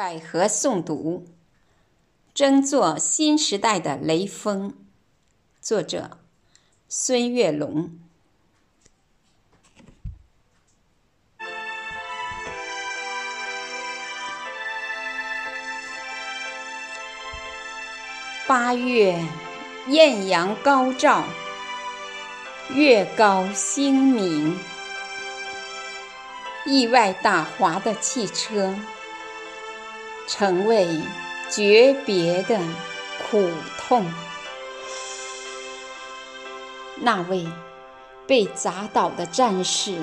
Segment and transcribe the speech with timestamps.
[0.00, 1.26] 百合诵读，
[2.32, 4.72] 争做新时代的雷锋。
[5.60, 6.16] 作者：
[6.88, 7.90] 孙月龙。
[18.46, 19.22] 八月，
[19.88, 21.26] 艳阳高照，
[22.70, 24.58] 月高星明，
[26.64, 28.74] 意外打滑的汽车。
[30.32, 31.00] 成为
[31.50, 32.56] 诀别的
[33.28, 34.06] 苦痛。
[37.00, 37.44] 那位
[38.28, 39.98] 被砸倒的战士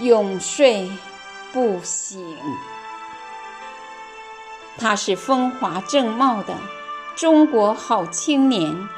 [0.00, 0.90] 永睡
[1.52, 2.36] 不醒。
[4.76, 6.52] 他是风华正茂的
[7.14, 8.88] 中国好青年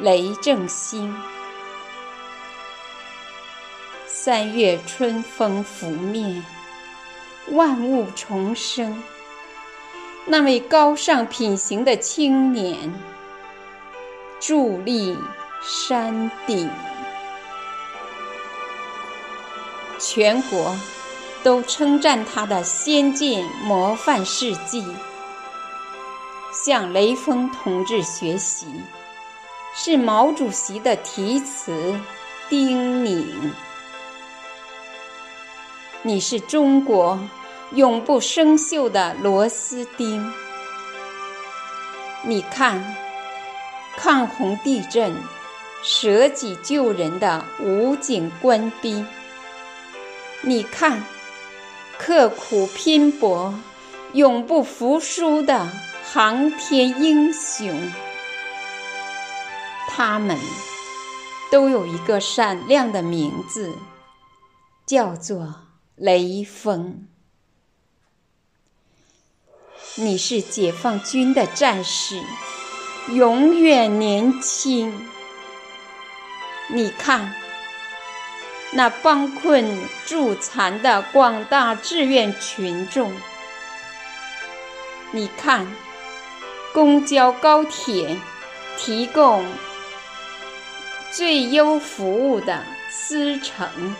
[0.00, 1.16] 雷正兴。
[4.08, 6.44] 三月春风拂面，
[7.52, 9.00] 万物重生。
[10.30, 12.92] 那位高尚品行的青年，
[14.38, 15.16] 伫立
[15.62, 16.68] 山顶，
[19.98, 20.76] 全国
[21.42, 24.84] 都称赞他的先进模范事迹。
[26.52, 28.66] 向雷锋同志学习，
[29.74, 31.98] 是毛主席的题词
[32.50, 33.24] 叮咛。
[36.02, 37.18] 你是中国。
[37.72, 40.32] 永不生锈的螺丝钉。
[42.24, 42.96] 你看，
[43.96, 45.14] 抗洪地震、
[45.82, 49.04] 舍己救人的武警官兵；
[50.40, 51.04] 你看，
[51.98, 53.54] 刻苦拼搏、
[54.14, 55.68] 永不服输的
[56.04, 57.92] 航天英雄。
[59.88, 60.38] 他们
[61.50, 63.74] 都有一个闪亮的名字，
[64.86, 65.54] 叫做
[65.96, 67.06] 雷锋。
[70.00, 72.22] 你是解放军的战士，
[73.08, 75.08] 永远年轻。
[76.68, 77.34] 你看，
[78.70, 83.10] 那帮困助残的广大志愿群众；
[85.10, 85.66] 你看，
[86.72, 88.16] 公交、高铁
[88.76, 89.44] 提供
[91.10, 93.96] 最优服务的司乘，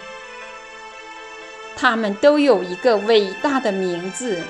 [1.74, 4.40] 他们都有一个伟大的名字。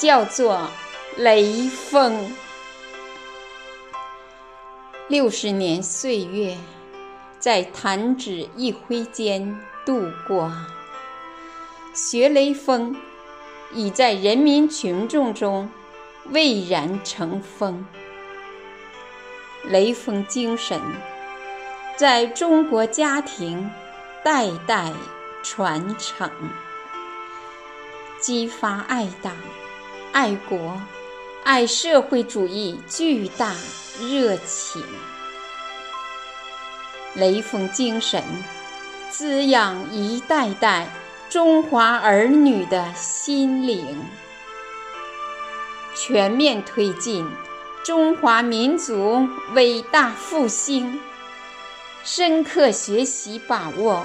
[0.00, 0.66] 叫做
[1.18, 2.32] 雷锋。
[5.08, 6.56] 六十年岁月，
[7.38, 10.50] 在弹指一挥间度过。
[11.92, 12.96] 学雷锋，
[13.74, 15.68] 已在人民群众中
[16.30, 17.86] 蔚然成风。
[19.64, 20.80] 雷锋精神，
[21.98, 23.70] 在中国家庭
[24.24, 24.90] 代代
[25.42, 26.30] 传承，
[28.18, 29.36] 激发爱党。
[30.12, 30.80] 爱国、
[31.44, 33.54] 爱社会主义巨大
[34.00, 34.82] 热情，
[37.14, 38.22] 雷锋精神
[39.08, 40.88] 滋养一代代
[41.28, 44.04] 中华儿女的心灵，
[45.94, 47.24] 全面推进
[47.84, 51.00] 中华民族伟大复兴，
[52.02, 54.04] 深刻学习把握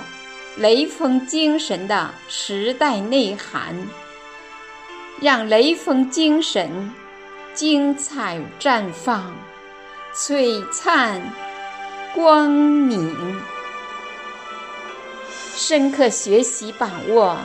[0.56, 3.76] 雷锋精神的时代内涵。
[5.22, 6.92] 让雷锋精神
[7.54, 9.34] 精彩绽放、
[10.14, 11.22] 璀璨
[12.14, 13.42] 光明，
[15.56, 17.38] 深刻学习把握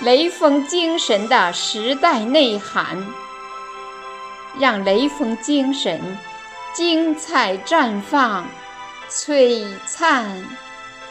[0.00, 3.06] 雷锋精神的时代内涵，
[4.58, 6.00] 让雷锋精神
[6.72, 8.46] 精彩绽放、
[9.10, 10.44] 璀璨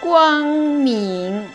[0.01, 1.47] 光明。